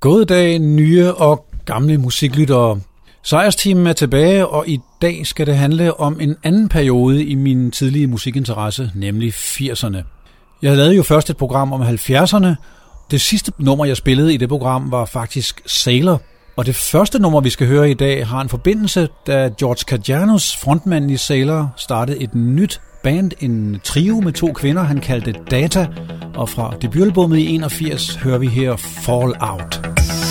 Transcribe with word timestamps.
God 0.00 0.24
dag, 0.24 0.58
nye 0.58 1.14
og 1.14 1.46
gamle 1.66 1.98
musiklyttere. 1.98 2.80
Sejrsteamen 3.22 3.86
er 3.86 3.92
tilbage, 3.92 4.46
og 4.46 4.68
i 4.68 4.80
dag 5.02 5.26
skal 5.26 5.46
det 5.46 5.56
handle 5.56 6.00
om 6.00 6.20
en 6.20 6.36
anden 6.44 6.68
periode 6.68 7.24
i 7.24 7.34
min 7.34 7.70
tidlige 7.70 8.06
musikinteresse, 8.06 8.90
nemlig 8.94 9.32
80'erne. 9.34 9.96
Jeg 10.62 10.76
lavede 10.76 10.96
jo 10.96 11.02
først 11.02 11.30
et 11.30 11.36
program 11.36 11.72
om 11.72 11.82
70'erne. 11.82 12.54
Det 13.10 13.20
sidste 13.20 13.52
nummer, 13.58 13.84
jeg 13.84 13.96
spillede 13.96 14.34
i 14.34 14.36
det 14.36 14.48
program, 14.48 14.90
var 14.90 15.04
faktisk 15.04 15.62
Sailor. 15.66 16.20
Og 16.56 16.66
det 16.66 16.74
første 16.74 17.18
nummer, 17.18 17.40
vi 17.40 17.50
skal 17.50 17.66
høre 17.66 17.90
i 17.90 17.94
dag, 17.94 18.26
har 18.26 18.40
en 18.40 18.48
forbindelse, 18.48 19.08
da 19.26 19.50
George 19.60 19.98
Kajanos, 19.98 20.56
frontmand 20.56 21.10
i 21.10 21.16
Sailor, 21.16 21.72
startede 21.76 22.22
et 22.22 22.34
nyt 22.34 22.80
band, 23.02 23.30
en 23.40 23.80
trio 23.84 24.20
med 24.20 24.32
to 24.32 24.52
kvinder, 24.52 24.82
han 24.82 25.00
kaldte 25.00 25.34
Data, 25.50 25.86
og 26.34 26.48
fra 26.48 26.74
debutalbummet 26.82 27.38
i 27.38 27.54
81 27.54 28.14
hører 28.14 28.38
vi 28.38 28.46
her 28.46 28.76
Fallout. 28.76 29.36
Out. 29.40 30.27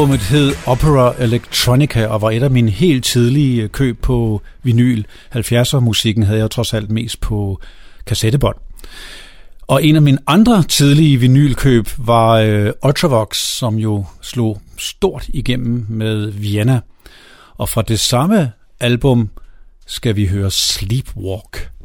Albummet 0.00 0.20
hed 0.20 0.52
Opera 0.66 1.14
Electronica 1.18 2.06
og 2.06 2.22
var 2.22 2.30
et 2.30 2.42
af 2.42 2.50
mine 2.50 2.70
helt 2.70 3.04
tidlige 3.04 3.62
øh, 3.62 3.68
køb 3.68 4.02
på 4.02 4.42
vinyl. 4.62 5.04
70'er 5.34 5.78
musikken 5.78 6.22
havde 6.22 6.38
jeg 6.38 6.50
trods 6.50 6.74
alt 6.74 6.90
mest 6.90 7.20
på 7.20 7.60
kassettebånd. 8.06 8.56
Og 9.66 9.84
en 9.84 9.96
af 9.96 10.02
mine 10.02 10.18
andre 10.26 10.62
tidlige 10.62 11.16
vinylkøb 11.16 11.88
var 11.98 12.32
øh, 12.32 12.72
Ultravox, 12.86 13.36
som 13.36 13.76
jo 13.76 14.04
slog 14.22 14.60
stort 14.78 15.28
igennem 15.28 15.86
med 15.88 16.30
Vienna. 16.30 16.80
Og 17.56 17.68
fra 17.68 17.82
det 17.82 18.00
samme 18.00 18.52
album 18.80 19.30
skal 19.86 20.16
vi 20.16 20.26
høre 20.26 20.50
Sleepwalk. 20.50 21.56
Sleepwalk. 21.56 21.79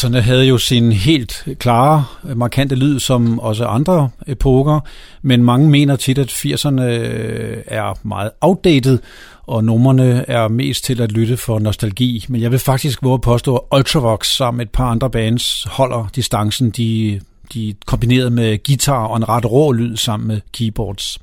80'erne 0.00 0.20
havde 0.20 0.44
jo 0.44 0.58
sin 0.58 0.92
helt 0.92 1.44
klare, 1.58 2.04
øh, 2.28 2.36
markante 2.36 2.74
lyd, 2.74 2.98
som 2.98 3.38
også 3.38 3.64
andre 3.64 4.10
epoker, 4.26 4.80
men 5.22 5.44
mange 5.44 5.70
mener 5.70 5.96
tit, 5.96 6.18
at 6.18 6.30
80'erne 6.30 6.82
øh, 6.82 7.56
er 7.66 7.98
meget 8.02 8.30
outdated, 8.40 8.98
og 9.42 9.64
numrene 9.64 10.24
er 10.28 10.48
mest 10.48 10.84
til 10.84 11.00
at 11.00 11.12
lytte 11.12 11.36
for 11.36 11.58
nostalgi. 11.58 12.24
Men 12.28 12.40
jeg 12.40 12.50
vil 12.50 12.58
faktisk 12.58 13.02
våge 13.02 13.14
at 13.14 13.20
påstå, 13.20 13.56
at 13.56 13.78
Ultravox 13.78 14.26
sammen 14.26 14.56
med 14.56 14.66
et 14.66 14.72
par 14.72 14.90
andre 14.90 15.10
bands 15.10 15.64
holder 15.64 16.08
distancen. 16.16 16.70
De, 16.70 17.20
de 17.54 17.74
kombineret 17.86 18.32
med 18.32 18.62
guitar 18.62 19.04
og 19.04 19.16
en 19.16 19.28
ret 19.28 19.50
rå 19.50 19.72
lyd 19.72 19.96
sammen 19.96 20.28
med 20.28 20.40
keyboards. 20.52 21.18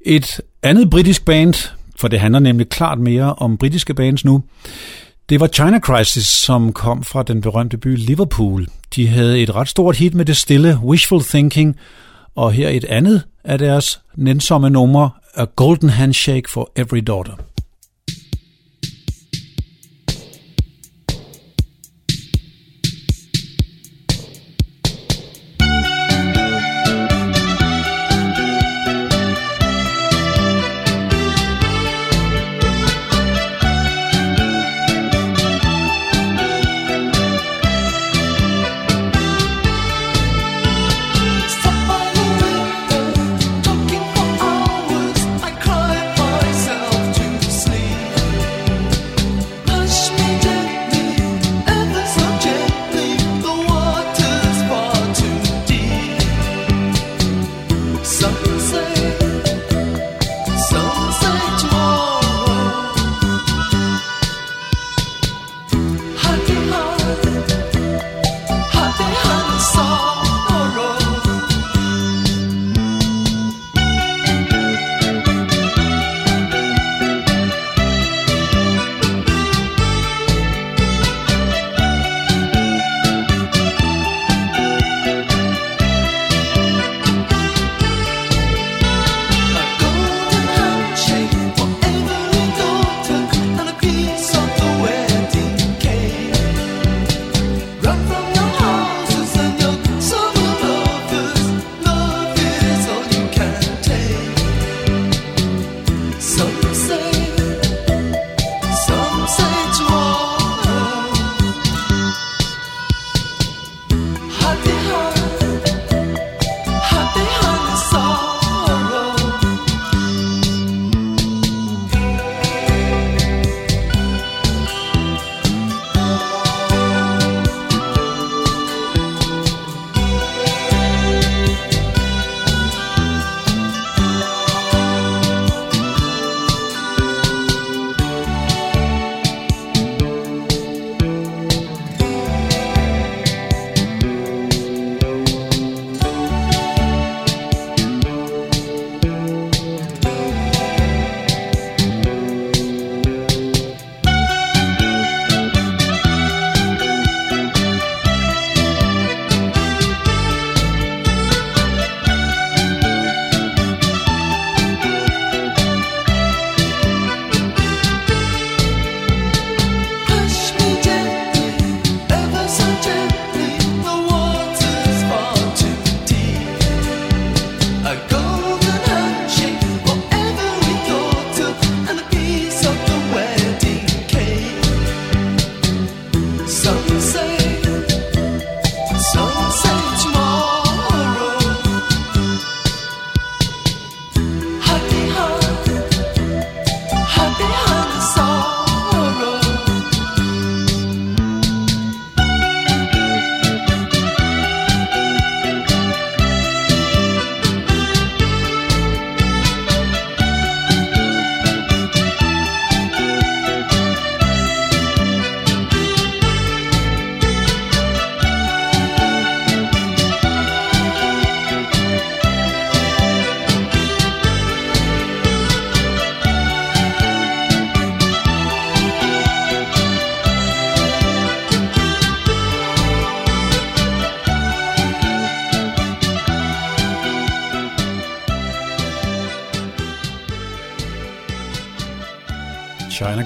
Et 0.00 0.40
andet 0.62 0.90
britisk 0.90 1.24
band, 1.24 1.54
for 1.96 2.08
det 2.08 2.20
handler 2.20 2.40
nemlig 2.40 2.68
klart 2.68 2.98
mere 2.98 3.34
om 3.34 3.56
britiske 3.56 3.94
bands 3.94 4.24
nu, 4.24 4.42
det 5.28 5.40
var 5.40 5.46
China 5.46 5.78
Crisis, 5.78 6.26
som 6.26 6.72
kom 6.72 7.02
fra 7.02 7.22
den 7.22 7.40
berømte 7.40 7.76
by 7.76 7.96
Liverpool. 7.96 8.66
De 8.96 9.06
havde 9.06 9.42
et 9.42 9.54
ret 9.54 9.68
stort 9.68 9.96
hit 9.96 10.14
med 10.14 10.24
det 10.24 10.36
stille 10.36 10.78
Wishful 10.82 11.22
Thinking, 11.22 11.76
og 12.34 12.52
her 12.52 12.68
et 12.68 12.84
andet 12.84 13.22
af 13.44 13.58
deres 13.58 14.00
nænsomme 14.16 14.70
numre, 14.70 15.10
A 15.34 15.44
Golden 15.56 15.88
Handshake 15.88 16.50
for 16.50 16.72
Every 16.76 17.02
Daughter. 17.06 17.32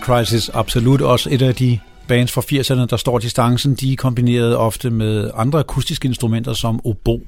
Crisis 0.03 0.49
absolut 0.49 1.01
også 1.01 1.29
et 1.33 1.43
af 1.43 1.55
de 1.55 1.79
bands 2.09 2.33
fra 2.33 2.41
80'erne, 2.41 2.87
der 2.87 2.97
står 2.97 3.19
distancen. 3.19 3.75
De 3.75 3.93
er 3.93 3.97
kombineret 3.97 4.57
ofte 4.57 4.91
med 4.91 5.31
andre 5.35 5.59
akustiske 5.59 6.07
instrumenter 6.07 6.53
som 6.53 6.87
obo. 6.87 7.21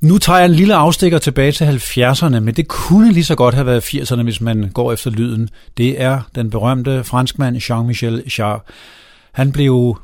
Nu 0.00 0.18
tager 0.18 0.38
jeg 0.38 0.46
en 0.46 0.54
lille 0.54 0.74
afstikker 0.74 1.18
tilbage 1.18 1.52
til 1.52 1.64
70'erne, 1.64 2.40
men 2.40 2.54
det 2.54 2.68
kunne 2.68 3.12
lige 3.12 3.24
så 3.24 3.34
godt 3.34 3.54
have 3.54 3.66
været 3.66 3.94
80'erne, 3.94 4.22
hvis 4.22 4.40
man 4.40 4.70
går 4.74 4.92
efter 4.92 5.10
lyden. 5.10 5.48
Det 5.76 6.00
er 6.00 6.20
den 6.34 6.50
berømte 6.50 7.04
franskmand 7.04 7.56
Jean-Michel 7.56 8.38
Jarre. 8.38 8.60
Han 9.32 9.52
blev 9.52 9.96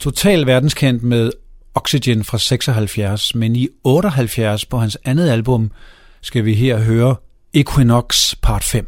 total 0.00 0.46
verdenskendt 0.46 1.02
med 1.02 1.30
Oxygen 1.74 2.24
fra 2.24 2.38
76, 2.38 3.34
men 3.34 3.56
i 3.56 3.68
78 3.84 4.64
på 4.64 4.78
hans 4.78 4.98
andet 5.04 5.28
album 5.28 5.70
skal 6.20 6.44
vi 6.44 6.54
her 6.54 6.78
høre 6.78 7.16
Equinox 7.54 8.34
part 8.42 8.64
5. 8.64 8.86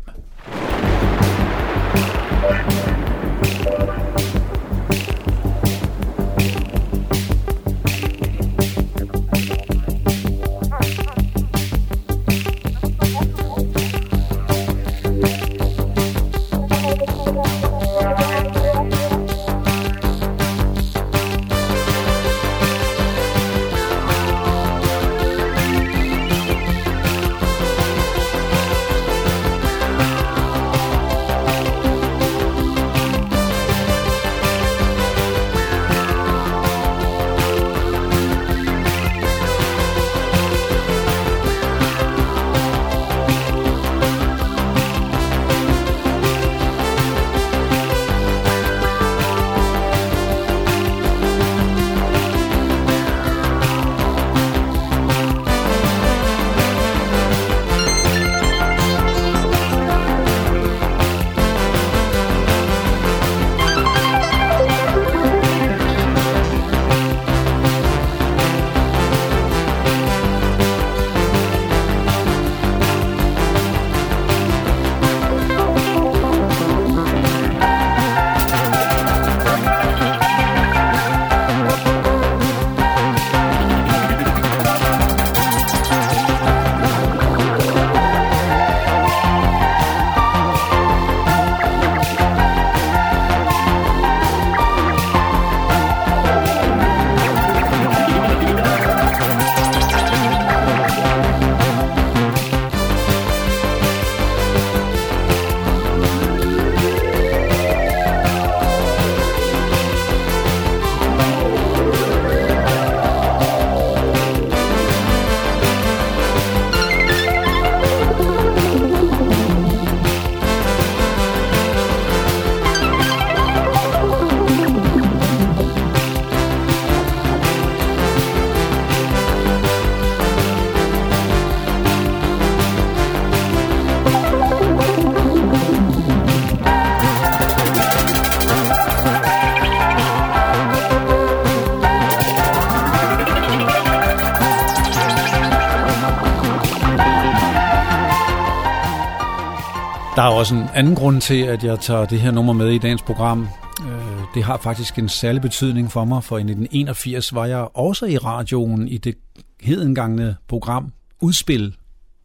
er 150.28 150.32
også 150.32 150.54
en 150.54 150.64
anden 150.74 150.94
grund 150.94 151.20
til, 151.20 151.42
at 151.42 151.64
jeg 151.64 151.80
tager 151.80 152.04
det 152.04 152.20
her 152.20 152.30
nummer 152.30 152.52
med 152.52 152.70
i 152.70 152.78
dagens 152.78 153.02
program. 153.02 153.48
Øh, 153.80 154.20
det 154.34 154.44
har 154.44 154.56
faktisk 154.56 154.98
en 154.98 155.08
særlig 155.08 155.42
betydning 155.42 155.92
for 155.92 156.04
mig, 156.04 156.24
for 156.24 156.36
i 156.36 156.40
1981 156.40 157.34
var 157.34 157.46
jeg 157.46 157.68
også 157.74 158.06
i 158.06 158.16
radioen 158.18 158.88
i 158.88 158.98
det 158.98 159.14
hedengangne 159.60 160.36
program 160.48 160.92
Udspil 161.20 161.76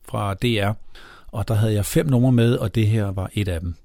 fra 0.09 0.33
DR, 0.33 0.71
og 1.27 1.47
der 1.47 1.53
havde 1.53 1.73
jeg 1.73 1.85
fem 1.85 2.07
numre 2.07 2.31
med, 2.31 2.55
og 2.55 2.75
det 2.75 2.87
her 2.87 3.11
var 3.11 3.29
et 3.33 3.47
af 3.47 3.59
dem. 3.59 3.75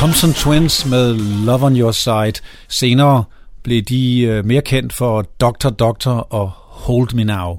Thompson 0.00 0.32
Twins 0.32 0.86
med 0.86 1.14
Love 1.46 1.66
on 1.66 1.76
Your 1.76 1.92
Side. 1.92 2.32
Senere 2.68 3.24
blev 3.62 3.82
de 3.82 4.20
øh, 4.20 4.44
mere 4.44 4.62
kendt 4.62 4.92
for 4.92 5.22
Dr. 5.22 5.68
Doctor 5.68 6.10
og 6.10 6.50
Hold 6.54 7.14
Me 7.14 7.24
Now. 7.24 7.58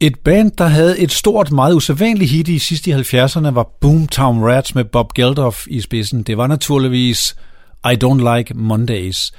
Et 0.00 0.18
band, 0.18 0.52
der 0.58 0.66
havde 0.66 0.98
et 0.98 1.12
stort, 1.12 1.52
meget 1.52 1.74
usædvanligt 1.74 2.30
hit 2.30 2.48
i 2.48 2.58
sidste 2.58 2.94
70'erne, 2.94 3.50
var 3.50 3.68
Boomtown 3.80 4.44
Rats 4.44 4.74
med 4.74 4.84
Bob 4.84 5.12
Geldof 5.12 5.66
i 5.66 5.80
spidsen. 5.80 6.22
Det 6.22 6.38
var 6.38 6.46
naturligvis 6.46 7.36
I 7.84 7.96
Don't 8.04 8.36
Like 8.36 8.54
Mondays. 8.54 9.32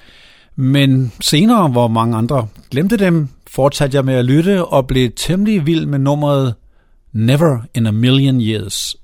Men 0.56 1.12
senere, 1.22 1.68
hvor 1.68 1.88
mange 1.88 2.18
andre 2.18 2.48
glemte 2.72 2.98
dem, 2.98 3.28
fortsatte 3.48 3.96
jeg 3.96 4.06
med 4.06 4.14
at 4.14 4.26
lytte 4.26 4.66
og 4.66 4.88
blev 4.88 5.12
temmelig 5.16 5.66
vild 5.66 5.86
med 5.86 6.00
nummeret 6.00 6.56
Never 7.14 7.60
in 7.76 7.88
a 7.88 7.92
Million 7.92 8.42
Years. 8.42 8.96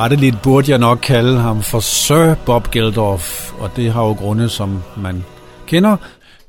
Retteligt 0.00 0.42
burde 0.42 0.70
jeg 0.70 0.78
nok 0.78 0.98
kalde 1.02 1.38
ham 1.38 1.62
for 1.62 1.80
Sir 1.80 2.34
Bob 2.46 2.70
Geldof, 2.70 3.52
og 3.52 3.70
det 3.76 3.92
har 3.92 4.04
jo 4.04 4.12
grunde, 4.12 4.48
som 4.48 4.82
man 4.96 5.24
kender, 5.66 5.96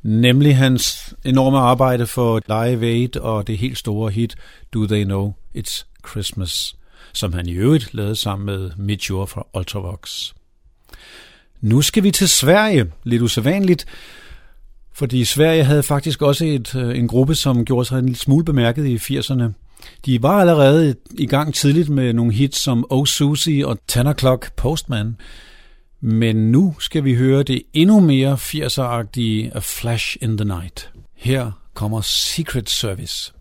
nemlig 0.03 0.57
hans 0.57 1.13
enorme 1.25 1.57
arbejde 1.57 2.07
for 2.07 2.41
Live 2.47 2.85
Aid 2.85 3.17
og 3.17 3.47
det 3.47 3.57
helt 3.57 3.77
store 3.77 4.11
hit 4.11 4.35
Do 4.73 4.87
They 4.87 5.03
Know 5.03 5.33
It's 5.57 5.85
Christmas, 6.09 6.75
som 7.13 7.33
han 7.33 7.47
i 7.47 7.51
øvrigt 7.51 7.93
lavede 7.93 8.15
sammen 8.15 8.45
med 8.45 8.71
Mitch 8.77 9.11
Ure 9.11 9.27
fra 9.27 9.47
Ultravox. 9.53 10.33
Nu 11.61 11.81
skal 11.81 12.03
vi 12.03 12.11
til 12.11 12.29
Sverige, 12.29 12.91
lidt 13.03 13.21
usædvanligt, 13.21 13.85
fordi 14.93 15.25
Sverige 15.25 15.63
havde 15.63 15.83
faktisk 15.83 16.21
også 16.21 16.45
et, 16.45 16.75
øh, 16.75 16.97
en 16.97 17.07
gruppe, 17.07 17.35
som 17.35 17.65
gjorde 17.65 17.85
sig 17.85 17.99
en 17.99 18.05
lille 18.05 18.19
smule 18.19 18.45
bemærket 18.45 18.85
i 18.85 18.95
80'erne. 18.95 19.53
De 20.05 20.23
var 20.23 20.39
allerede 20.39 20.95
i 21.11 21.25
gang 21.25 21.53
tidligt 21.53 21.89
med 21.89 22.13
nogle 22.13 22.33
hits 22.33 22.57
som 22.57 22.85
Oh 22.89 23.05
Susie 23.05 23.67
og 23.67 23.77
10 23.87 23.99
O'Clock 23.99 24.55
Postman. 24.57 25.15
Men 26.01 26.51
nu 26.51 26.75
skal 26.79 27.03
vi 27.03 27.15
høre 27.15 27.43
det 27.43 27.61
endnu 27.73 27.99
mere 27.99 28.33
80'er-agtige 28.33 29.55
A 29.55 29.59
Flash 29.59 30.17
in 30.21 30.37
the 30.37 30.45
Night. 30.45 30.91
Her 31.15 31.51
kommer 31.73 32.01
Secret 32.01 32.69
Service. 32.69 33.33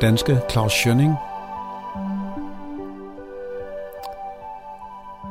Danske 0.00 0.40
Claus 0.50 0.72
Schønning 0.72 1.14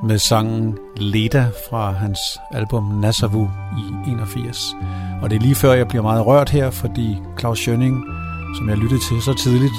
med 0.04 0.18
sangen 0.18 0.78
Leda 0.98 1.50
fra 1.70 1.92
hans 1.92 2.20
album 2.52 2.84
Nassavu 2.84 3.50
i 3.78 4.12
81. 4.12 4.76
Og 5.22 5.30
det 5.30 5.36
er 5.36 5.40
lige 5.40 5.56
før, 5.56 5.74
jeg 5.74 5.88
bliver 5.88 6.02
meget 6.02 6.26
rørt 6.26 6.50
her, 6.50 6.70
fordi 6.70 7.18
Claus 7.40 7.60
Schønning, 7.60 8.04
som 8.58 8.70
jeg 8.70 8.78
lyttede 8.78 9.02
til 9.02 9.22
så 9.22 9.34
tidligt, 9.34 9.74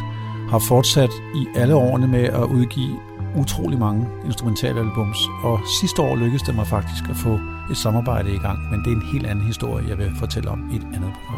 har 0.51 0.59
fortsat 0.59 1.11
i 1.35 1.47
alle 1.57 1.75
årene 1.75 2.07
med 2.07 2.25
at 2.25 2.45
udgive 2.45 2.99
utrolig 3.37 3.79
mange 3.79 4.09
instrumentale 4.25 4.81
albums, 4.81 5.19
og 5.43 5.61
sidste 5.81 6.03
år 6.03 6.17
lykkedes 6.17 6.43
det 6.43 6.55
mig 6.55 6.67
faktisk 6.67 7.05
at 7.11 7.17
få 7.17 7.39
et 7.71 7.77
samarbejde 7.77 8.35
i 8.35 8.39
gang, 8.39 8.59
men 8.71 8.81
det 8.85 8.93
er 8.93 8.97
en 8.97 9.09
helt 9.13 9.27
anden 9.27 9.45
historie, 9.45 9.89
jeg 9.89 9.99
vil 9.99 10.17
fortælle 10.19 10.51
om 10.51 10.71
i 10.73 10.77
et 10.77 10.87
andet 10.95 11.13
program. 11.15 11.38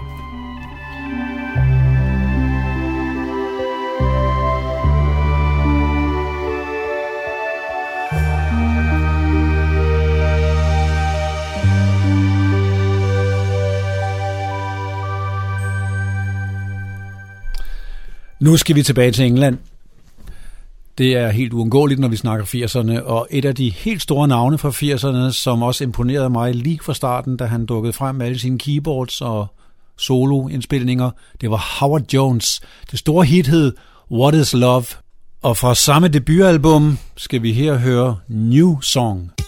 Nu 18.40 18.56
skal 18.56 18.76
vi 18.76 18.82
tilbage 18.82 19.12
til 19.12 19.26
England. 19.26 19.58
Det 20.98 21.16
er 21.16 21.30
helt 21.30 21.52
uundgåeligt, 21.52 22.00
når 22.00 22.08
vi 22.08 22.16
snakker 22.16 22.44
80'erne, 22.44 23.02
og 23.02 23.26
et 23.30 23.44
af 23.44 23.54
de 23.54 23.70
helt 23.70 24.02
store 24.02 24.28
navne 24.28 24.58
fra 24.58 24.70
80'erne, 24.70 25.32
som 25.32 25.62
også 25.62 25.84
imponerede 25.84 26.30
mig 26.30 26.54
lige 26.54 26.78
fra 26.82 26.94
starten, 26.94 27.36
da 27.36 27.44
han 27.44 27.66
dukkede 27.66 27.92
frem 27.92 28.14
med 28.14 28.26
alle 28.26 28.38
sine 28.38 28.58
keyboards 28.58 29.20
og 29.20 29.46
soloindspilninger, 29.98 31.10
det 31.40 31.50
var 31.50 31.78
Howard 31.80 32.12
Jones. 32.12 32.60
Det 32.90 32.98
store 32.98 33.24
hit 33.24 33.46
hed 33.46 33.72
What 34.10 34.34
is 34.34 34.54
Love? 34.54 34.84
Og 35.42 35.56
fra 35.56 35.74
samme 35.74 36.08
debutalbum 36.08 36.98
skal 37.16 37.42
vi 37.42 37.52
her 37.52 37.78
høre 37.78 38.16
New 38.28 38.80
Song. 38.80 39.39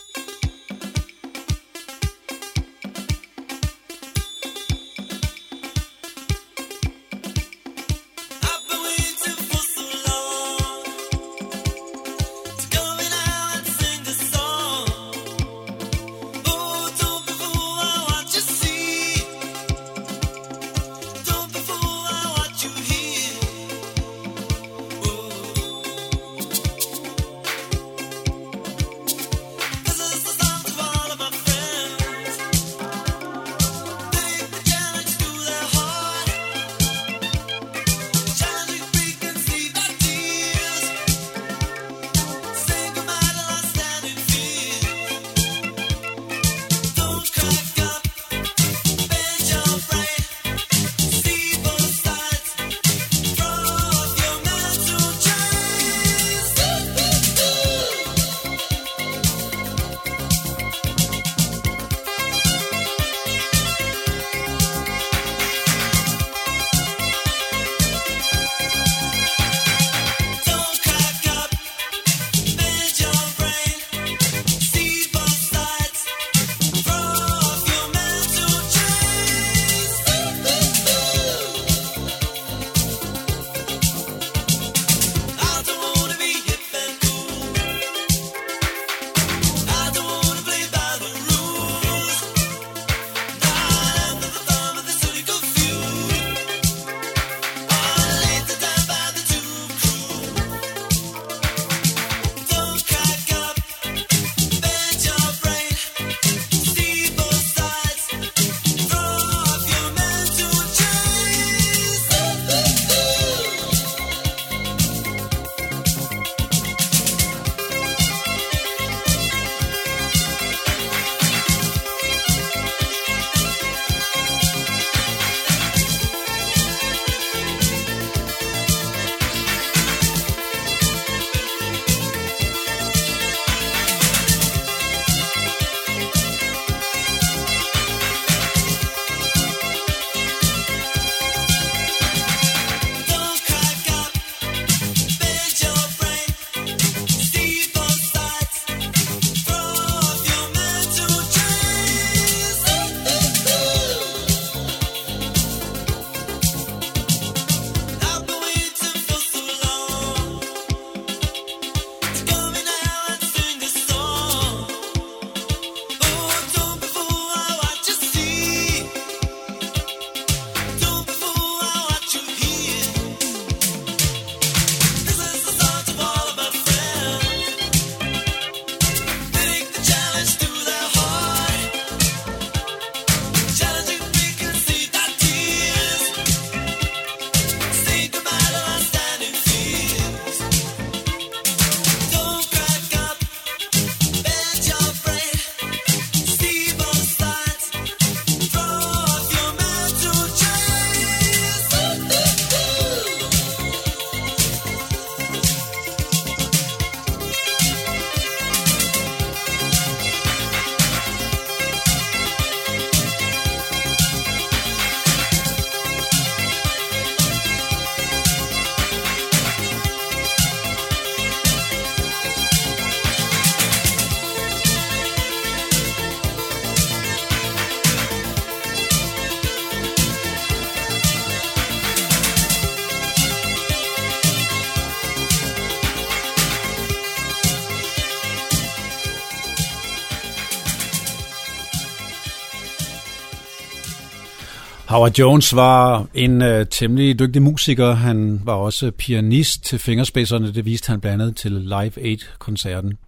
Howard 244.93 245.19
Jones 245.19 245.57
var 245.57 246.07
en 246.15 246.43
uh, 246.43 246.67
temmelig 246.71 247.19
dygtig 247.19 247.43
musiker. 247.43 247.93
Han 247.93 248.41
var 248.45 248.55
også 248.55 248.91
pianist 248.91 249.65
til 249.65 249.79
fingerspidserne. 249.79 250.55
Det 250.55 250.65
viste 250.65 250.91
han 250.91 251.01
blandt 251.01 251.23
andet 251.23 251.37
til 251.37 251.53
Live 251.53 252.03
Aid-koncerten. 252.03 252.99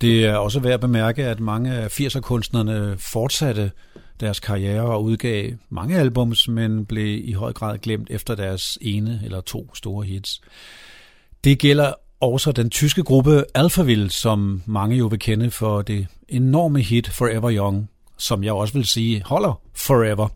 Det 0.00 0.24
er 0.26 0.36
også 0.36 0.60
værd 0.60 0.74
at 0.74 0.80
bemærke, 0.80 1.24
at 1.24 1.40
mange 1.40 1.72
af 1.72 2.00
80'er-kunstnerne 2.00 2.96
fortsatte 2.98 3.70
deres 4.20 4.40
karriere 4.40 4.82
og 4.82 5.04
udgav 5.04 5.52
mange 5.70 5.98
albums, 5.98 6.48
men 6.48 6.86
blev 6.86 7.28
i 7.28 7.32
høj 7.32 7.52
grad 7.52 7.78
glemt 7.78 8.10
efter 8.10 8.34
deres 8.34 8.78
ene 8.80 9.20
eller 9.24 9.40
to 9.40 9.74
store 9.74 10.06
hits. 10.06 10.40
Det 11.44 11.58
gælder 11.58 11.92
også 12.20 12.52
den 12.52 12.70
tyske 12.70 13.02
gruppe 13.02 13.44
Alphaville, 13.54 14.10
som 14.10 14.62
mange 14.66 14.96
jo 14.96 15.06
vil 15.06 15.18
kende 15.18 15.50
for 15.50 15.82
det 15.82 16.06
enorme 16.28 16.80
hit 16.80 17.08
Forever 17.08 17.52
Young, 17.52 17.90
som 18.18 18.44
jeg 18.44 18.52
også 18.52 18.74
vil 18.74 18.86
sige 18.86 19.22
holder 19.24 19.60
forever. 19.74 20.28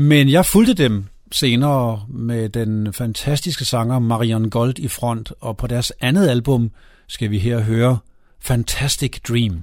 Men 0.00 0.28
jeg 0.28 0.46
fulgte 0.46 0.74
dem 0.74 1.04
senere 1.32 2.04
med 2.08 2.48
den 2.48 2.92
fantastiske 2.92 3.64
sanger 3.64 3.98
Marion 3.98 4.50
Gold 4.50 4.78
i 4.78 4.88
front, 4.88 5.32
og 5.40 5.56
på 5.56 5.66
deres 5.66 5.92
andet 6.00 6.28
album 6.28 6.70
skal 7.06 7.30
vi 7.30 7.38
her 7.38 7.60
høre 7.60 7.98
Fantastic 8.40 9.20
Dream. 9.28 9.62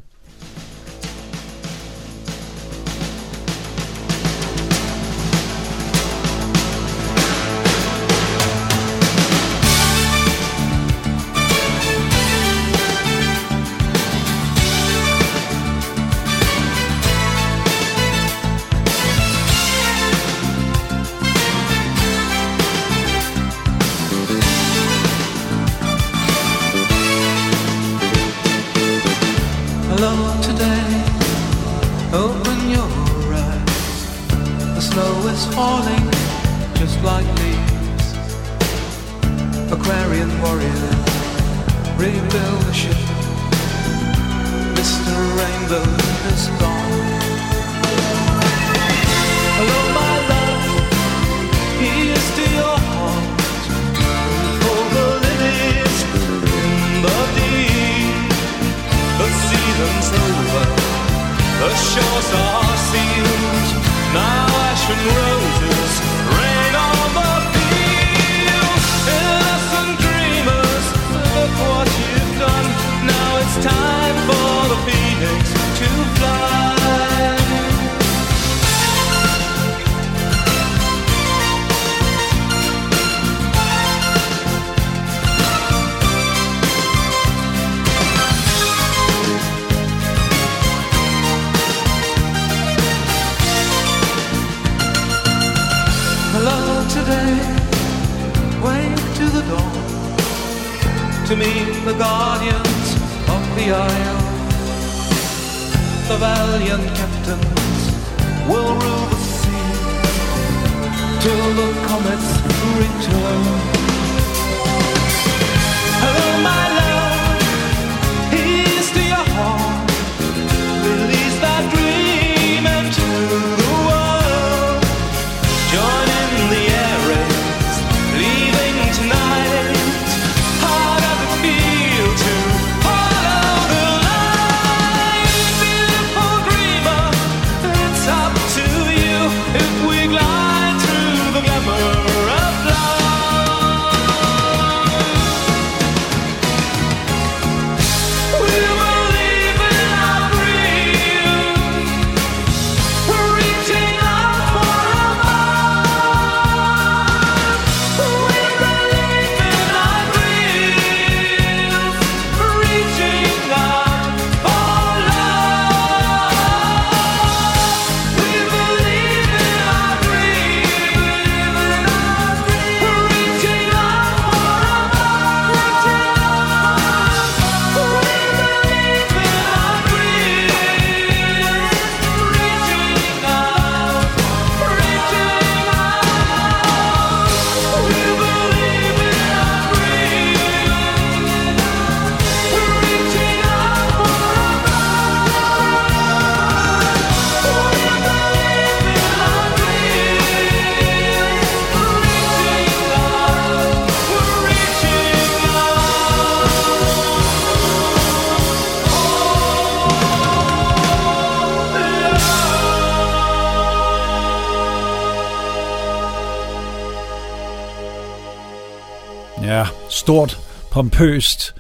Pompøst 220.77 221.55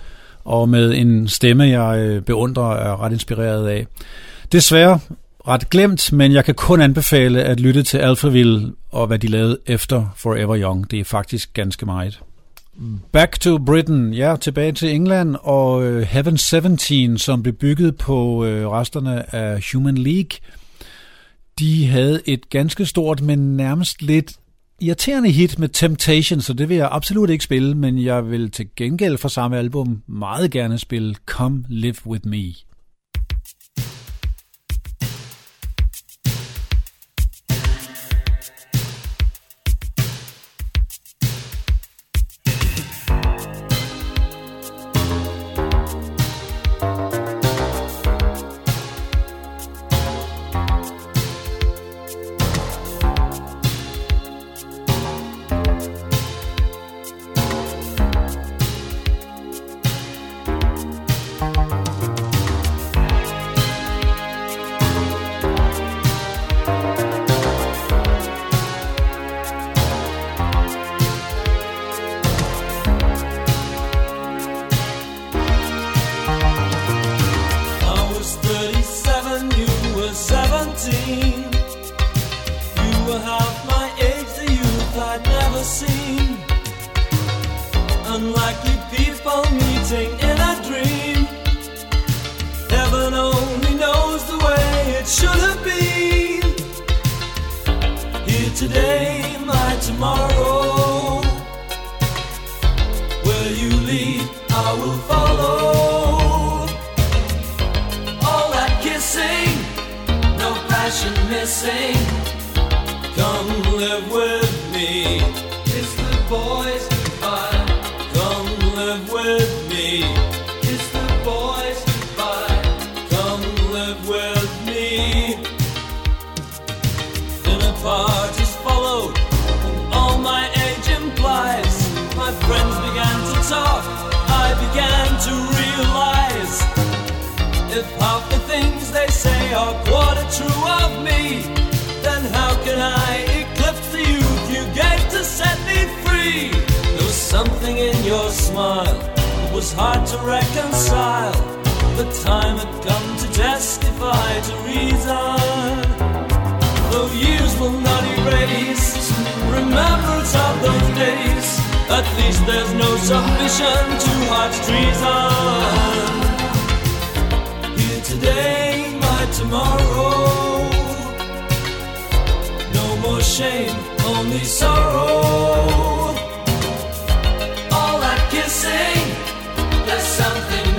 og 0.45 0.69
med 0.69 0.93
en 0.93 1.27
stemme, 1.27 1.63
jeg 1.63 1.99
øh, 1.99 2.21
beundrer 2.21 2.63
og 2.63 2.77
er 2.77 3.01
ret 3.01 3.11
inspireret 3.11 3.67
af. 3.67 3.87
Desværre 4.51 4.99
ret 5.47 5.69
glemt, 5.69 6.13
men 6.13 6.33
jeg 6.33 6.45
kan 6.45 6.55
kun 6.55 6.81
anbefale 6.81 7.43
at 7.43 7.59
lytte 7.59 7.83
til 7.83 7.97
Alphaville 7.97 8.73
og 8.91 9.07
hvad 9.07 9.19
de 9.19 9.27
lavede 9.27 9.57
efter 9.65 10.13
Forever 10.15 10.57
Young. 10.57 10.91
Det 10.91 10.99
er 10.99 11.03
faktisk 11.03 11.53
ganske 11.53 11.85
meget. 11.85 12.19
Back 13.11 13.39
to 13.39 13.57
Britain, 13.57 14.13
ja, 14.13 14.35
tilbage 14.41 14.71
til 14.71 14.95
England, 14.95 15.35
og 15.41 15.83
øh, 15.83 16.01
Heaven 16.01 16.37
17, 16.37 17.17
som 17.17 17.43
blev 17.43 17.53
bygget 17.53 17.97
på 17.97 18.45
øh, 18.45 18.69
resterne 18.69 19.35
af 19.35 19.65
Human 19.73 19.97
League, 19.97 20.39
de 21.59 21.87
havde 21.87 22.21
et 22.25 22.49
ganske 22.49 22.85
stort, 22.85 23.21
men 23.21 23.57
nærmest 23.57 24.01
lidt 24.01 24.33
irriterende 24.79 25.29
hit 25.29 25.59
med 25.59 25.69
Temptation, 25.69 26.41
så 26.41 26.53
det 26.53 26.69
vil 26.69 26.77
jeg 26.77 26.89
absolut 26.91 27.29
ikke 27.29 27.43
spille, 27.43 27.75
men 27.75 28.03
jeg 28.03 28.31
vil 28.31 28.51
til 28.51 28.67
gengæld 28.75 29.17
for 29.17 29.27
samme 29.27 29.57
album 29.57 30.01
meget 30.07 30.51
gerne 30.51 30.77
spille 30.77 31.15
Come 31.25 31.63
Live 31.69 32.07
With 32.07 32.27
Me. 32.27 32.66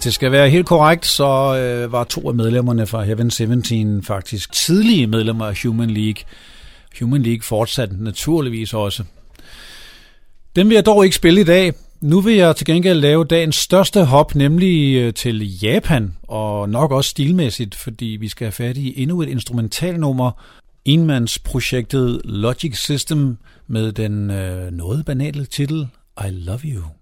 Hvis 0.00 0.04
det 0.04 0.14
skal 0.14 0.32
være 0.32 0.50
helt 0.50 0.66
korrekt, 0.66 1.06
så 1.06 1.56
øh, 1.56 1.92
var 1.92 2.04
to 2.04 2.28
af 2.28 2.34
medlemmerne 2.34 2.86
fra 2.86 3.02
Heaven 3.02 3.30
17 3.30 4.02
faktisk 4.02 4.52
tidlige 4.52 5.06
medlemmer 5.06 5.46
af 5.46 5.62
Human 5.62 5.90
League. 5.90 6.24
Human 7.00 7.22
League 7.22 7.42
fortsatte 7.42 8.04
naturligvis 8.04 8.74
også. 8.74 9.04
Den 10.56 10.68
vil 10.68 10.74
jeg 10.74 10.86
dog 10.86 11.04
ikke 11.04 11.16
spille 11.16 11.40
i 11.40 11.44
dag. 11.44 11.72
Nu 12.00 12.20
vil 12.20 12.34
jeg 12.34 12.56
til 12.56 12.66
gengæld 12.66 13.00
lave 13.00 13.24
dagens 13.24 13.56
største 13.56 14.04
hop, 14.04 14.34
nemlig 14.34 14.96
øh, 14.96 15.14
til 15.14 15.62
Japan, 15.62 16.16
og 16.22 16.68
nok 16.68 16.92
også 16.92 17.10
stilmæssigt, 17.10 17.74
fordi 17.74 18.16
vi 18.20 18.28
skal 18.28 18.44
have 18.44 18.52
fat 18.52 18.76
i 18.76 19.02
endnu 19.02 19.22
et 19.22 19.28
instrumentalnummer, 19.28 20.42
enmandsprojektet 20.84 22.20
Logic 22.24 22.78
System 22.78 23.36
med 23.66 23.92
den 23.92 24.30
øh, 24.30 24.70
noget 24.70 25.04
banale 25.04 25.44
titel 25.44 25.88
I 26.18 26.30
Love 26.30 26.60
You. 26.64 26.99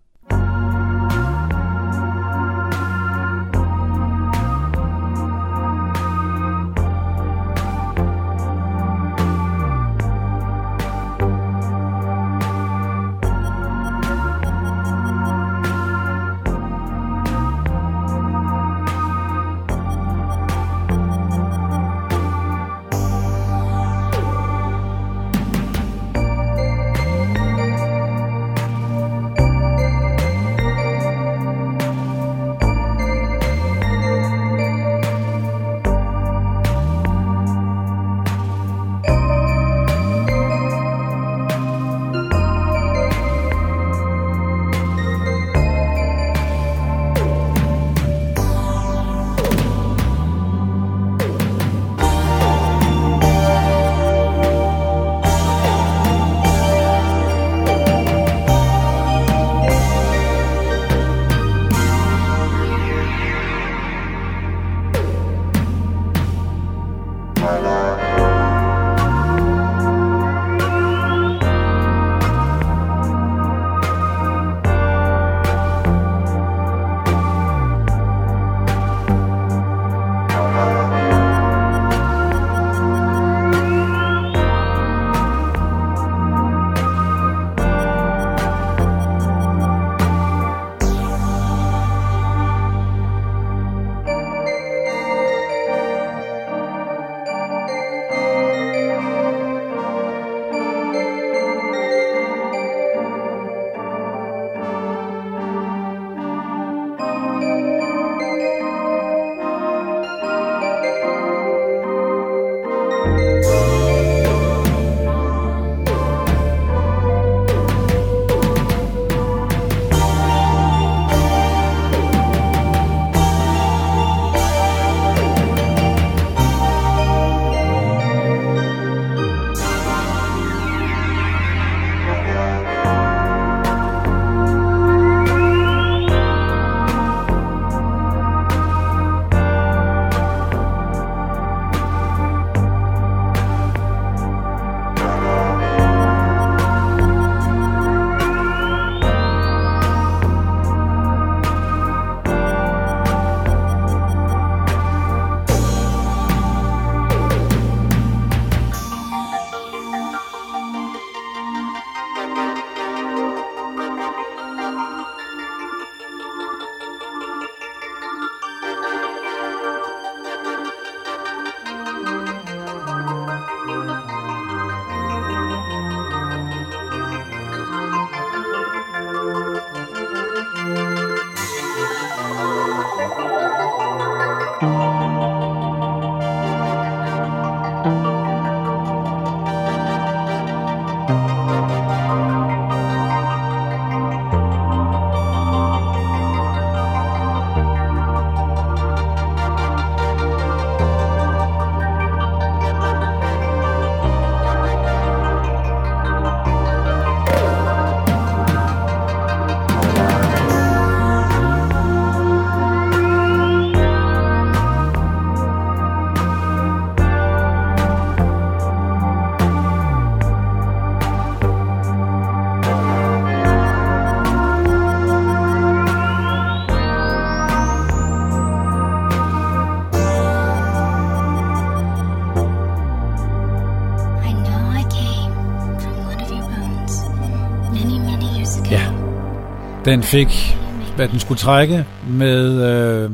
Den 239.85 240.03
fik, 240.03 240.57
hvad 240.97 241.09
den 241.09 241.21
skulle 241.21 241.39
trække 241.39 241.87
med 242.09 242.63
øh, 242.63 243.11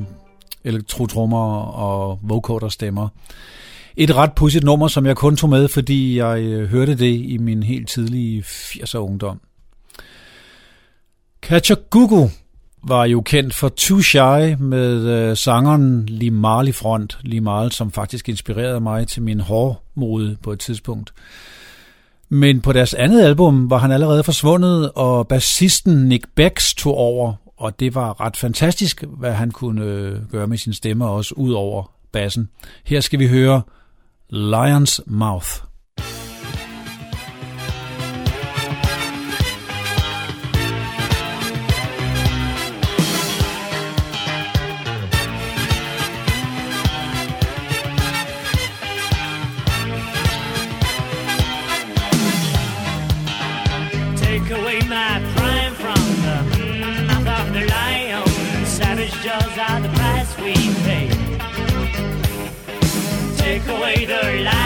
elektrotrummer 0.64 1.60
og 1.62 2.18
vocoder 2.22 2.68
stemmer. 2.68 3.08
Et 3.96 4.16
ret 4.16 4.32
pudsigt 4.32 4.64
nummer, 4.64 4.88
som 4.88 5.06
jeg 5.06 5.16
kun 5.16 5.36
tog 5.36 5.50
med, 5.50 5.68
fordi 5.68 6.18
jeg 6.18 6.40
øh, 6.40 6.68
hørte 6.68 6.94
det 6.94 7.14
i 7.14 7.38
min 7.40 7.62
helt 7.62 7.88
tidlige 7.88 8.42
80'er 8.42 8.96
ungdom. 8.98 9.40
Kachagugu 11.42 12.30
var 12.82 13.04
jo 13.04 13.20
kendt 13.20 13.54
for 13.54 13.68
Too 13.68 14.00
Shy 14.00 14.54
med 14.58 15.06
øh, 15.06 15.36
sangeren 15.36 16.06
Limal 16.06 16.68
i 16.68 16.72
front. 16.72 17.18
Limal, 17.22 17.72
som 17.72 17.92
faktisk 17.92 18.28
inspirerede 18.28 18.80
mig 18.80 19.08
til 19.08 19.22
min 19.22 19.40
hårmode 19.40 20.36
på 20.42 20.52
et 20.52 20.60
tidspunkt. 20.60 21.12
Men 22.28 22.60
på 22.60 22.72
deres 22.72 22.94
andet 22.94 23.22
album 23.22 23.70
var 23.70 23.78
han 23.78 23.92
allerede 23.92 24.24
forsvundet, 24.24 24.92
og 24.94 25.28
bassisten 25.28 26.08
Nick 26.08 26.24
Becks 26.34 26.74
tog 26.74 26.94
over, 26.94 27.32
og 27.56 27.80
det 27.80 27.94
var 27.94 28.20
ret 28.20 28.36
fantastisk, 28.36 29.04
hvad 29.08 29.32
han 29.32 29.50
kunne 29.50 29.84
øh, 29.84 30.16
gøre 30.30 30.46
med 30.46 30.58
sin 30.58 30.72
stemme 30.72 31.06
også 31.06 31.34
ud 31.36 31.52
over 31.52 31.92
bassen. 32.12 32.48
Her 32.84 33.00
skal 33.00 33.18
vi 33.18 33.28
høre 33.28 33.62
Lion's 34.32 34.98
Mouth. 35.06 35.50
the 63.84 64.44
light 64.44 64.63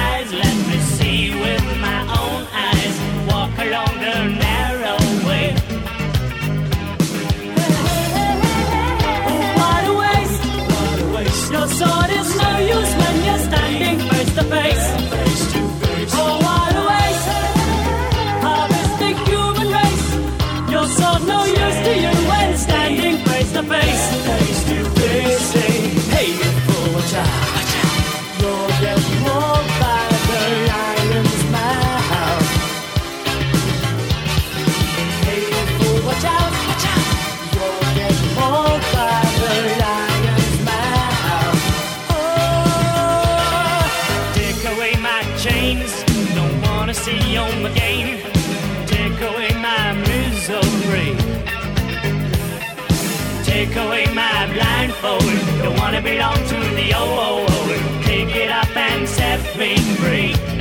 Take 53.68 53.84
away 53.84 54.06
my 54.14 54.46
blindfold. 54.50 55.62
Don't 55.62 55.78
wanna 55.78 56.00
belong 56.00 56.36
to 56.36 56.58
the 56.74 56.94
old. 56.94 57.48
Take 58.04 58.34
it 58.34 58.50
up 58.50 58.74
and 58.74 59.06
set 59.06 59.40
me 59.58 59.76
free. 59.96 60.57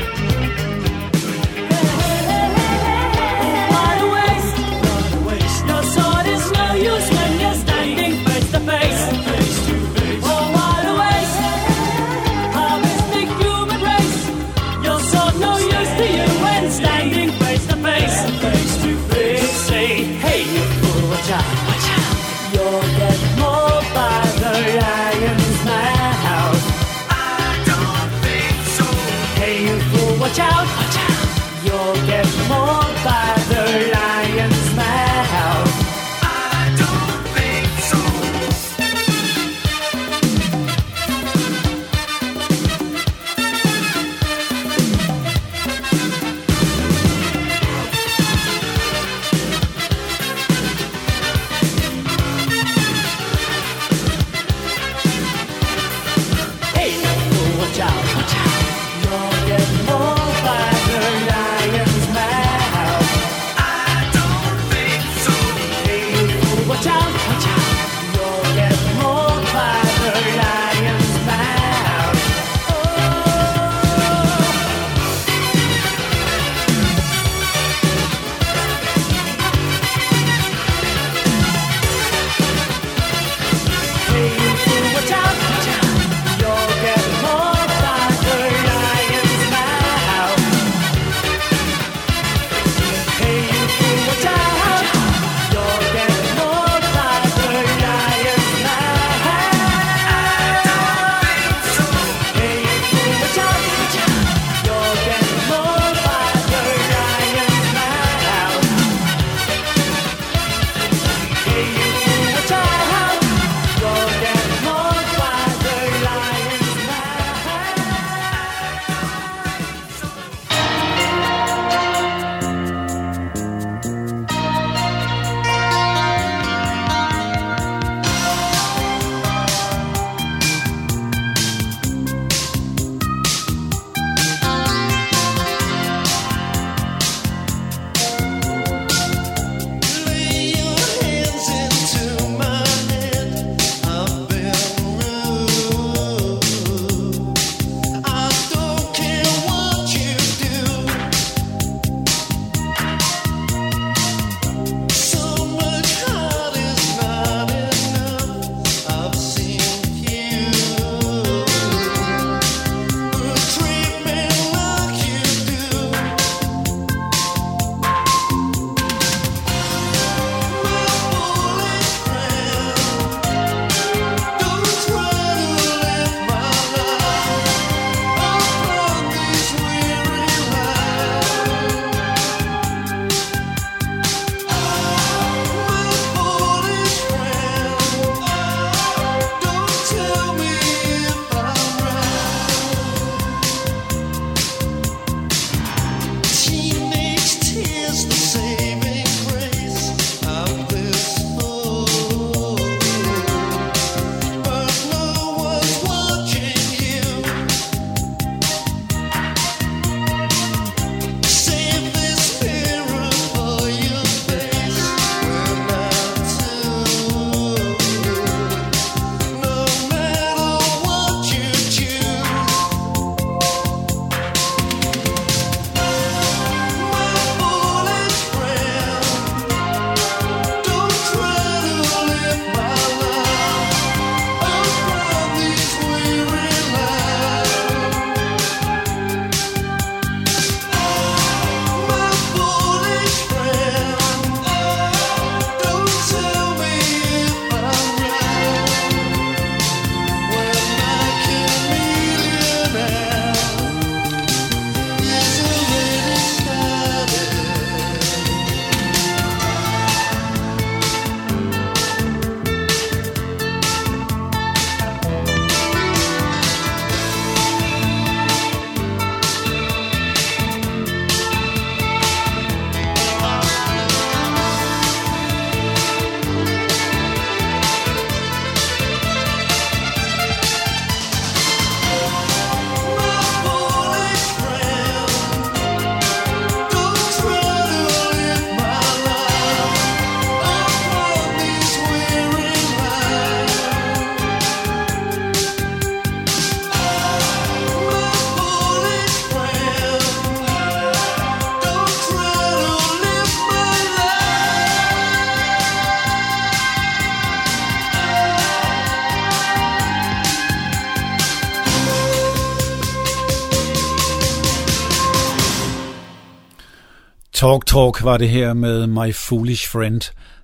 Talk 317.37 317.65
Talk 317.65 318.03
var 318.03 318.17
det 318.17 318.29
her 318.29 318.53
med 318.53 318.87
My 318.87 319.13
Foolish 319.13 319.69
Friend. 319.71 320.01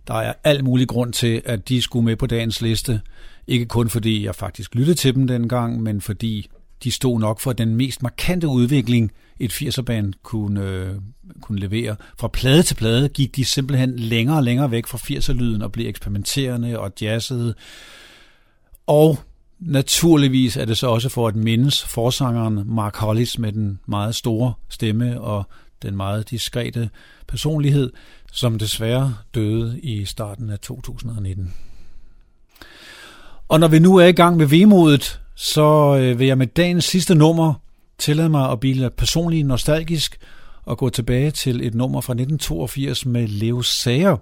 Der 0.07 0.13
er 0.13 0.33
al 0.43 0.63
mulig 0.63 0.87
grund 0.87 1.13
til, 1.13 1.41
at 1.45 1.69
de 1.69 1.81
skulle 1.81 2.05
med 2.05 2.15
på 2.15 2.27
dagens 2.27 2.61
liste. 2.61 3.01
Ikke 3.47 3.65
kun 3.65 3.89
fordi 3.89 4.25
jeg 4.25 4.35
faktisk 4.35 4.75
lyttede 4.75 4.97
til 4.97 5.15
dem 5.15 5.27
dengang, 5.27 5.81
men 5.81 6.01
fordi 6.01 6.49
de 6.83 6.91
stod 6.91 7.19
nok 7.19 7.39
for 7.39 7.53
den 7.53 7.75
mest 7.75 8.03
markante 8.03 8.47
udvikling, 8.47 9.11
et 9.39 9.51
80'er-band 9.51 10.13
kunne, 10.23 10.61
øh, 10.61 10.89
kunne 11.41 11.59
levere. 11.59 11.95
Fra 12.19 12.27
plade 12.27 12.63
til 12.63 12.75
plade 12.75 13.09
gik 13.09 13.35
de 13.35 13.45
simpelthen 13.45 13.99
længere 13.99 14.37
og 14.37 14.43
længere 14.43 14.71
væk 14.71 14.87
fra 14.87 14.97
80'er-lyden 14.97 15.61
og 15.61 15.71
blev 15.71 15.87
eksperimenterende 15.87 16.79
og 16.79 16.91
jazzede. 17.01 17.53
Og 18.87 19.19
naturligvis 19.59 20.57
er 20.57 20.65
det 20.65 20.77
så 20.77 20.87
også 20.87 21.09
for 21.09 21.27
at 21.27 21.35
mindes 21.35 21.83
forsangeren 21.83 22.63
Mark 22.65 22.95
Hollis 22.95 23.39
med 23.39 23.51
den 23.51 23.79
meget 23.85 24.15
store 24.15 24.53
stemme 24.69 25.21
og 25.21 25.43
den 25.83 25.95
meget 25.95 26.29
diskrete 26.29 26.89
personlighed, 27.27 27.91
som 28.31 28.57
desværre 28.57 29.15
døde 29.35 29.79
i 29.79 30.05
starten 30.05 30.49
af 30.49 30.59
2019. 30.59 31.53
Og 33.47 33.59
når 33.59 33.67
vi 33.67 33.79
nu 33.79 33.95
er 33.95 34.05
i 34.05 34.11
gang 34.11 34.37
med 34.37 34.45
vemodet, 34.45 35.21
så 35.35 35.97
øh, 36.01 36.19
vil 36.19 36.27
jeg 36.27 36.37
med 36.37 36.47
dagens 36.47 36.85
sidste 36.85 37.15
nummer 37.15 37.53
tillade 37.97 38.29
mig 38.29 38.51
at 38.51 38.59
blive 38.59 38.89
personligt 38.89 39.47
nostalgisk 39.47 40.17
og 40.65 40.77
gå 40.77 40.89
tilbage 40.89 41.31
til 41.31 41.67
et 41.67 41.73
nummer 41.73 42.01
fra 42.01 42.13
1982 42.13 43.05
med 43.05 43.27
Leo 43.27 43.61
Sager. 43.61 44.17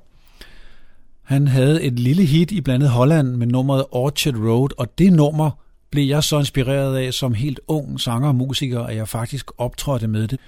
Han 1.23 1.47
havde 1.47 1.83
et 1.83 1.99
lille 1.99 2.25
hit 2.25 2.51
i 2.51 2.61
blandet 2.61 2.89
Holland 2.89 3.35
med 3.35 3.47
nummeret 3.47 3.85
Orchard 3.91 4.35
Road, 4.35 4.69
og 4.77 4.97
det 4.97 5.13
nummer 5.13 5.51
blev 5.91 6.07
jeg 6.07 6.23
så 6.23 6.39
inspireret 6.39 6.97
af 6.97 7.13
som 7.13 7.33
helt 7.33 7.59
ung 7.67 7.99
sanger 7.99 8.27
og 8.27 8.35
musiker, 8.35 8.83
at 8.83 8.95
jeg 8.95 9.07
faktisk 9.07 9.51
optrådte 9.57 10.07
med 10.07 10.27
det. 10.27 10.39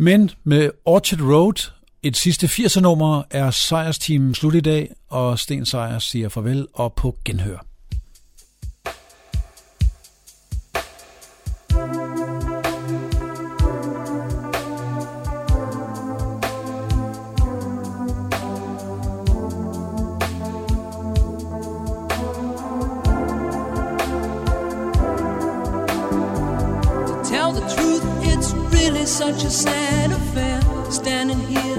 Men 0.00 0.30
med 0.44 0.70
Orchard 0.84 1.20
Road, 1.20 1.70
et 2.02 2.16
sidste 2.16 2.46
80'er 2.46 2.80
nummer, 2.80 3.22
er 3.30 3.50
sejrsteamen 3.50 4.34
slut 4.34 4.54
i 4.54 4.60
dag, 4.60 4.90
og 5.08 5.38
Sten 5.38 5.66
Sejers 5.66 6.04
siger 6.04 6.28
farvel 6.28 6.66
og 6.72 6.92
på 6.92 7.16
genhør. 7.24 7.69
Such 29.40 29.48
a 29.48 29.50
sad 29.50 30.12
affair, 30.12 30.60
standing 30.90 31.40
here 31.40 31.78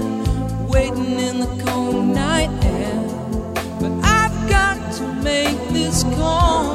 waiting 0.68 1.20
in 1.20 1.38
the 1.38 1.64
cold 1.64 2.06
night 2.06 2.50
air. 2.64 3.00
But 3.78 3.92
I've 4.02 4.50
got 4.50 4.92
to 4.94 5.06
make 5.22 5.56
this 5.68 6.02
call, 6.02 6.74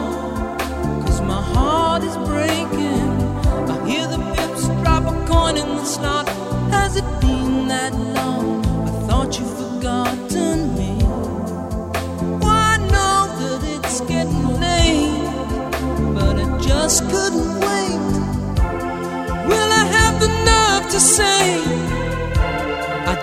cause 1.02 1.20
my 1.22 1.42
heart 1.42 2.04
is 2.04 2.16
breaking. 2.30 3.12
I 3.70 3.86
hear 3.90 4.08
the 4.08 4.20
pips 4.36 4.68
drop 4.82 5.04
a 5.04 5.28
coin 5.28 5.58
in 5.58 5.68
the 5.68 5.84
slot. 5.84 6.30
Has 6.72 6.96
it 6.96 7.06
been 7.20 7.68
that 7.68 7.94
long? 7.94 8.47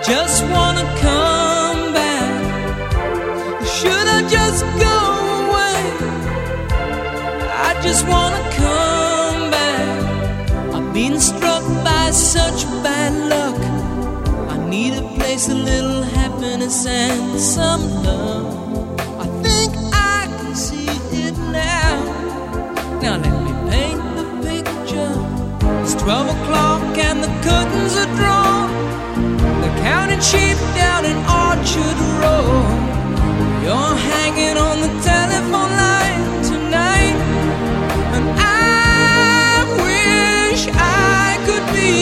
Just 0.07 0.43
wanna 0.43 0.85
come 1.01 1.91
back? 1.91 2.29
Should 3.65 4.07
I 4.17 4.21
just 4.29 4.63
go 4.85 4.97
away? 5.41 5.81
I 7.67 7.71
just 7.81 8.07
wanna 8.07 8.43
come 8.61 9.49
back. 9.49 10.75
I've 10.75 10.93
been 10.93 11.19
struck 11.19 11.63
by 11.83 12.11
such 12.11 12.65
bad 12.83 13.13
luck. 13.33 13.59
I 14.53 14.57
need 14.69 14.93
a 14.93 15.01
place, 15.15 15.49
a 15.49 15.55
little 15.55 16.03
happiness 16.03 16.85
and 16.85 17.39
some 17.39 17.83
love. 18.03 18.99
I 19.19 19.27
think 19.41 19.73
I 19.91 20.27
can 20.37 20.53
see 20.53 20.85
it 21.25 21.35
now. 21.63 21.93
Now 23.01 23.17
let 23.25 23.35
me 23.45 23.53
paint 23.71 24.01
the 24.19 24.25
picture. 24.49 25.13
It's 25.81 25.95
12 25.95 26.29
o'clock 26.35 26.97
and 26.99 27.23
the 27.23 27.31
curtains 27.41 27.95
are 27.97 28.15
drawn. 28.17 28.34
Counting 29.85 30.19
sheep 30.19 30.57
down 30.73 31.05
in 31.05 31.15
Orchard 31.45 31.99
Road. 32.21 32.65
You're 33.63 33.95
hanging 34.13 34.57
on 34.57 34.81
the 34.81 34.91
telephone 35.03 35.73
line 35.83 36.23
tonight. 36.41 37.17
And 38.15 38.25
I 38.35 39.61
wish 39.85 40.61
I 40.73 41.37
could 41.45 41.65
be 41.77 41.93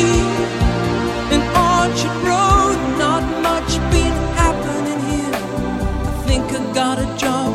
in 1.36 1.42
Orchard 1.76 2.18
Road. 2.24 2.78
Not 3.04 3.24
much 3.50 3.72
been 3.92 4.16
happening 4.40 5.02
here. 5.12 5.36
I 6.08 6.14
think 6.26 6.46
I 6.54 6.74
got 6.74 7.00
a 7.00 7.18
job. 7.18 7.52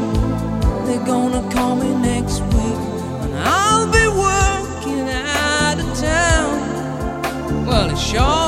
They're 0.85 1.07
gonna 1.07 1.43
call 1.55 1.75
me 1.75 1.91
next 2.03 2.41
week. 2.53 2.81
And 3.25 3.35
I'll 3.35 3.91
be 3.99 4.07
working 4.27 5.09
out 5.09 5.79
of 5.81 5.89
town. 5.99 7.65
Well, 7.65 7.91
it 7.91 7.97
sure. 7.97 8.48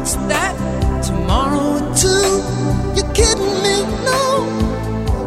What's 0.00 0.14
that? 0.32 0.56
Tomorrow 1.04 1.76
at 1.76 1.92
two? 1.92 2.32
You 2.96 3.04
kidding 3.12 3.56
me? 3.60 3.84
No. 4.08 4.48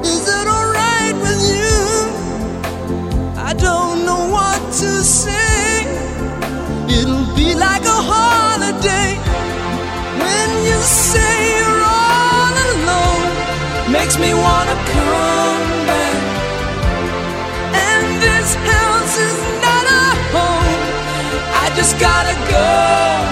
Is 0.01 0.25
it 0.25 0.47
alright 0.49 1.13
with 1.13 1.41
you? 1.45 1.77
I 3.37 3.53
don't 3.53 4.03
know 4.03 4.25
what 4.33 4.57
to 4.81 4.89
say. 5.05 5.85
It'll 6.89 7.29
be 7.37 7.53
like 7.53 7.85
a 7.85 7.99
holiday 8.13 9.13
when 10.17 10.49
you 10.65 10.77
say 10.81 11.37
you're 11.53 11.83
all 11.85 12.55
alone. 12.73 13.93
Makes 13.93 14.17
me 14.17 14.33
wanna 14.33 14.77
come 14.89 15.69
back. 15.85 16.17
And 17.77 18.05
this 18.25 18.49
house 18.73 19.15
is 19.21 19.37
not 19.61 19.85
a 20.01 20.05
home. 20.33 20.81
I 21.61 21.69
just 21.77 21.93
gotta 21.99 22.33
go 22.49 23.22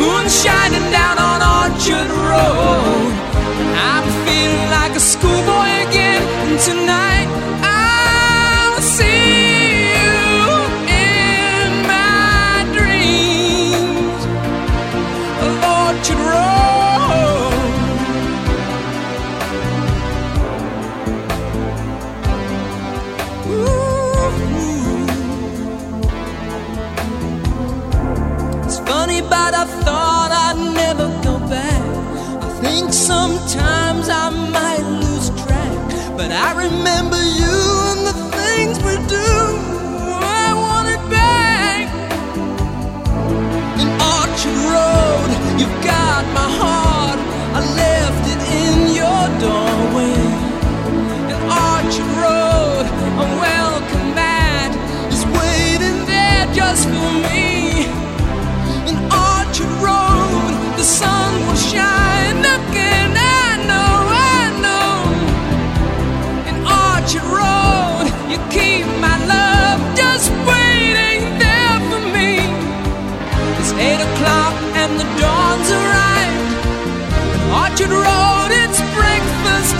Moon 0.00 0.26
shining 0.28 0.86
down 0.90 1.16
on 1.28 1.38
Orchard 1.58 2.10
Road. 2.28 3.12
I'm 3.92 4.06
feeling 4.24 4.70
like 4.78 4.94
a 4.96 5.04
schoolboy 5.12 5.70
again. 5.86 6.22
Tonight 6.66 7.09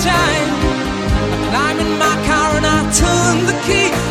time. 0.02 0.48
I'm 1.52 1.78
in 1.78 1.98
my 1.98 2.16
car 2.26 2.56
and 2.56 2.66
I 2.66 2.78
turn 3.00 3.46
the 3.46 3.56
key. 3.66 4.09